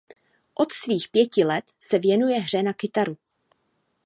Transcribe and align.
Od 0.55 0.71
svých 0.71 1.09
pěti 1.11 1.43
let 1.43 1.65
se 1.81 1.99
věnuje 1.99 2.39
hře 2.39 2.63
na 2.63 2.73
kytaru. 2.73 3.17